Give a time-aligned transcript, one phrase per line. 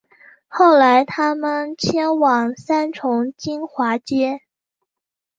[0.47, 4.41] 后来他们迁往三重金华街